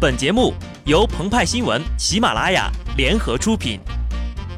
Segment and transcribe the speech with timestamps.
[0.00, 0.54] 本节目
[0.86, 3.78] 由澎湃新闻、喜马拉雅联合出品。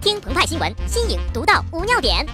[0.01, 2.25] 听澎湃新闻，新颖独到，无尿点。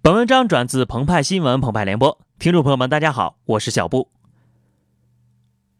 [0.00, 4.08] 本文章转自澎湃新闻《澎湃联播，听众朋友们，大家好，我是小布。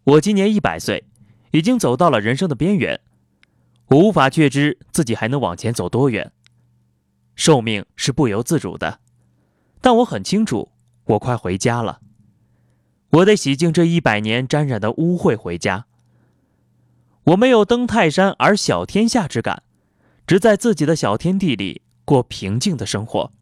[0.03, 1.05] 我今年一百岁，
[1.53, 2.99] 已经走到了人生的边缘，
[3.91, 6.33] 我无法确知自己还能往前走多远。
[7.37, 8.99] 寿命是不由自主的，
[9.81, 10.73] 但我很清楚，
[11.05, 12.01] 我快回家了。
[13.15, 15.87] 我得洗净这一百年沾染的污秽回家。
[17.25, 19.63] 我没有登泰山而小天下之感，
[20.27, 23.33] 只在自己的小天地里过平静的生活。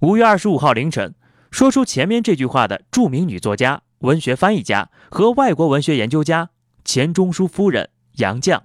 [0.00, 1.14] 五月二十五号凌晨，
[1.50, 6.50] 说出前面这句话的著名女作家、文学翻译家和外国文学研究家
[6.84, 8.62] 钱钟书夫人杨绛，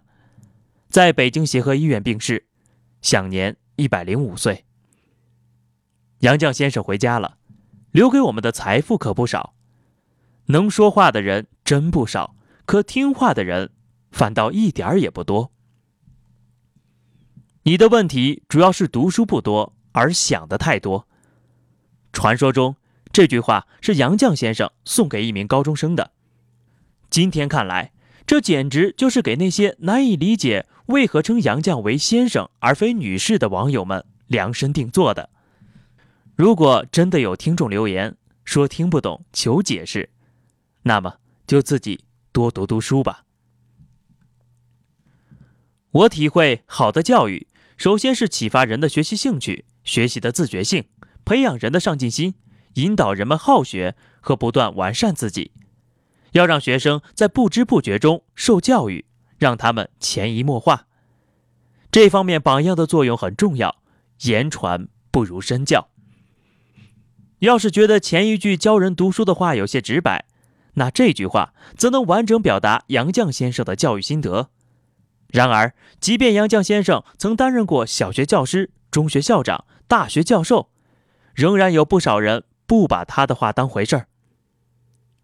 [0.89, 2.45] 在北京协和医院病逝，
[3.01, 4.65] 享年一百零五岁。
[6.19, 7.38] 杨绛先生回家了。
[7.91, 9.53] 留给我们的财富可不少，
[10.47, 12.35] 能说话的人真不少，
[12.65, 13.71] 可听话的人
[14.11, 15.51] 反倒一点儿也不多。
[17.63, 21.07] 你的问题主要是读书不多，而想的太多。
[22.13, 22.75] 传说中
[23.11, 26.11] 这句话是杨绛先生送给一名高中生的，
[27.09, 27.91] 今天看来，
[28.25, 35.29] 这简直就是给那些难以理解为何称杨绛为先生而非女士的网友们量身定做的。
[36.39, 40.09] 如果真的有听众留言说听不懂求解释，
[40.83, 43.25] 那么就自己多读读书吧。
[45.91, 50.85] 我体会，好的教育首先是启发人的学习兴趣、学习的自觉性，
[51.25, 52.35] 培养人的上进心，
[52.75, 55.51] 引导人们好学和不断完善自己。
[56.31, 59.03] 要让学生在不知不觉中受教育，
[59.37, 60.87] 让他们潜移默化。
[61.91, 63.81] 这方面榜样的作用很重要，
[64.21, 65.89] 言传不如身教。
[67.39, 70.25] 要是觉得前一句教人读书的话有些直白，
[70.73, 74.49] 那这句话则能完整表达杨绛先生的教育心得。
[75.27, 80.69] 然而，即便杨绛先生曾担任过小学教师、中学校长、大学教授，
[81.33, 84.07] 仍然有不少人不把他的话当回事儿。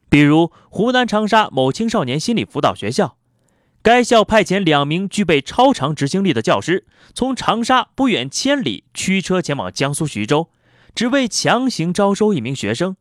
[0.08, 3.18] 比如，湖南长沙某青少年心理辅导学校，
[3.82, 10.50] 该校派遣两名具备超长执行力的教师，从长沙不远千里驱车前往江苏徐州。
[10.96, 12.96] 只为强行招收一名学生，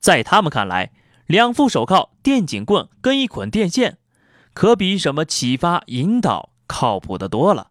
[0.00, 0.90] 在他们看来，
[1.26, 3.98] 两副手铐、电警棍跟一捆电线，
[4.52, 7.68] 可比什么启发引导靠谱的多了。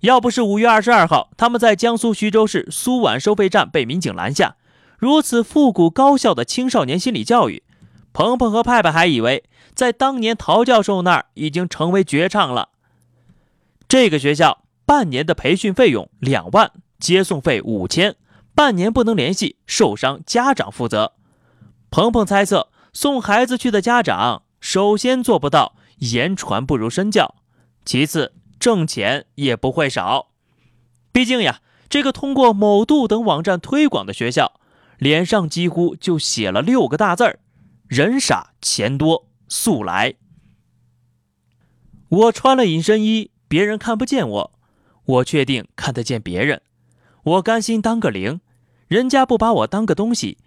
[0.00, 4.54] 要不是五月二十二号他们在江苏徐州市苏皖收费站被民警拦下，
[4.96, 7.64] 如此复古高效的青少年心理教育，
[8.12, 9.42] 鹏鹏和派派还以为
[9.74, 12.68] 在当年陶教授那儿已经成为绝唱了。
[13.88, 18.14] 这个学校半年的培训费用两万，接送费五千。
[18.58, 21.12] 半年不能联系，受伤家长负责。
[21.90, 27.36] 鹏鹏猜测，送孩子去的家长首先做不到言传不如身教，
[27.84, 30.30] 其次挣钱也不会少。
[31.12, 34.60] 毕竟呀，这个通过某度等网站推广的学校，
[34.98, 37.38] 脸上几乎就写了六个大字儿：
[37.86, 40.14] 人傻钱多，速来。
[42.08, 44.52] 我穿了隐身衣，别人看不见我，
[45.04, 46.60] 我确定看得见别人，
[47.22, 48.40] 我甘心当个零。
[48.88, 50.38] 人家不把我当个东西，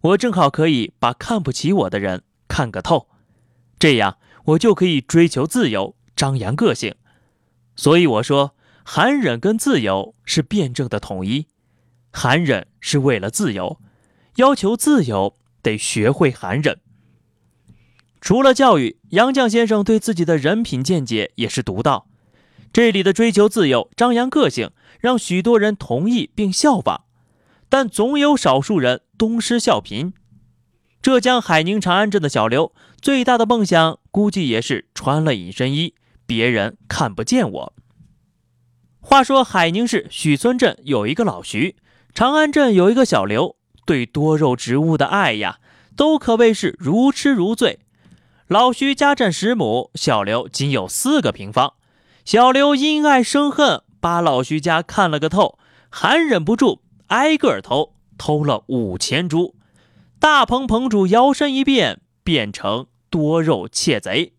[0.00, 3.08] 我正好可以把看不起我的人看个透，
[3.78, 4.16] 这样
[4.46, 6.94] 我就可以追求自由，张扬个性。
[7.76, 11.46] 所以我说，含忍跟自由是辩证的统一。
[12.10, 13.78] 含忍是为了自由，
[14.36, 16.80] 要求自由得学会含忍。
[18.20, 22.06] 除了教育，杨绛先生对自己的人品见解也是独到。
[22.72, 27.04] 这里的追求自由、张扬个性，让许多人同意并效仿。
[27.70, 30.12] 但总有少数人东施效颦。
[31.00, 35.94] 浙江海宁长安镇的小刘最大的梦想，估计也是穿了隐身衣，
[36.26, 37.72] 别人看不见我。
[39.00, 41.76] 话说海宁市许村镇有一个老徐，
[42.12, 45.60] 长安镇有一个小刘，对多肉植物的爱呀，
[45.96, 47.80] 都可谓是如痴如醉。
[48.46, 51.74] 老徐家占十亩，小刘仅有四个平方。
[52.24, 55.58] 小刘因爱生恨，把老徐家看了个透，
[55.88, 56.82] 还忍不住。
[57.10, 59.56] 挨个偷，偷了五千株。
[60.20, 64.32] 大鹏棚主摇身一变，变成多肉窃贼。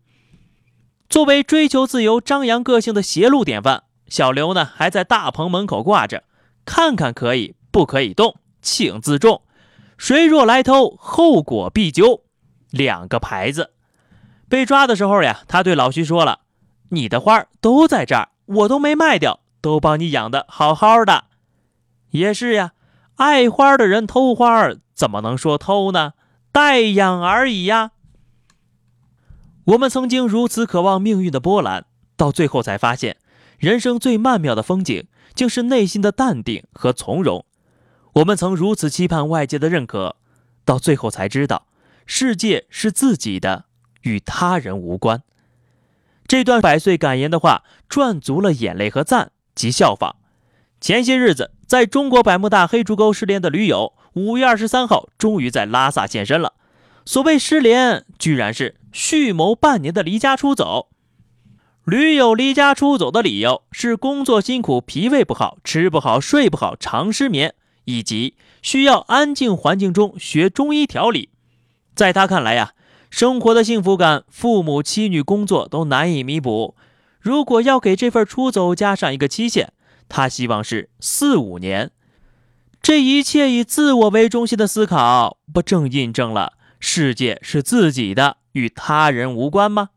[1.06, 6.24] 作为追求自由、张扬个性的邪路典范，小刘呢还在大棚门口挂着
[6.64, 9.42] “看看可以，不可以动，请自重。
[9.98, 12.22] 谁若来偷，后果必究”
[12.72, 13.72] 两个牌子。
[14.48, 16.40] 被抓的时候呀，他对老徐说了
[16.88, 21.24] ：“你的花都在这儿，我都没卖掉，都帮你养的好好的。”
[22.12, 22.72] 也是呀，
[23.16, 26.14] 爱花的人偷花，怎么能说偷呢？
[26.50, 27.90] 代养而已呀。
[29.64, 31.86] 我们曾经如此渴望命运的波澜，
[32.16, 33.16] 到最后才发现，
[33.58, 37.44] 人生最曼妙的风景，竟是内心的淡定和从容。
[38.14, 40.16] 我们曾如此期盼外界的认可，
[40.64, 41.66] 到最后才知道，
[42.04, 43.64] 世界是自己的，
[44.02, 45.22] 与他人无关。
[46.26, 50.16] 这段百岁感言的话，赚足了眼泪和赞及效仿。
[50.82, 56.54] 前些日子，在中国百慕大黑竹沟失联的驴友，五月二十三号终于在拉萨现身了。
[57.06, 60.88] 所谓失联，居然是蓄谋半年的离家出走。
[61.84, 71.28] 驴友离家出走的理由是工作辛苦、脾胃不好、吃不好、睡不好、常失眠，以及需要安静环境中学中医调理。
[71.94, 72.72] 在他看来呀，
[73.08, 76.74] 生活的幸福感，父母、妻女、工作都难以弥补。
[77.20, 79.72] 如果要给这份出走加上一个期限，
[80.14, 81.90] 他希望是四五年。
[82.82, 86.58] 这一切以自我为中心的思考，不正印证了？
[86.78, 89.88] 世界是自己的，与他人无关吗？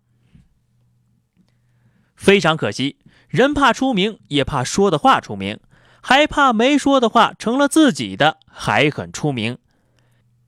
[2.15, 2.97] 非常可惜，
[3.27, 5.59] 人怕出名，也怕说的话出名，
[5.99, 9.57] 还怕没说的话成了自己的，还很出名。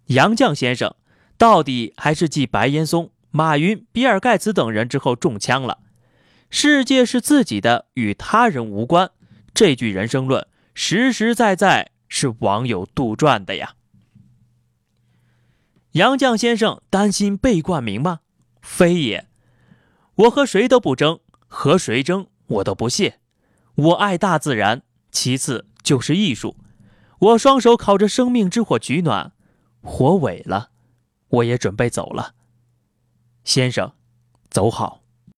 [0.05, 0.95] 杨绛先生
[1.37, 5.79] 到底还是继白岩松、马云、比尔盖茨等人之后中枪了。
[6.49, 9.11] 世界是自己的，与他人无关。
[9.57, 13.74] 这句人生论，实实在在是网友杜撰的呀。
[15.94, 18.19] 杨绛先生担心被冠名吗？
[18.62, 19.27] 非也，
[20.13, 23.19] 我和谁都不争，和谁争我都不屑。
[23.74, 26.56] 我爱大自然，其次就是艺术。
[27.18, 29.31] 我双手烤着生命之火取暖，
[29.81, 30.69] 火萎了，
[31.30, 32.36] 我也准备走了。
[33.44, 33.95] 先生，
[34.51, 35.01] 走好。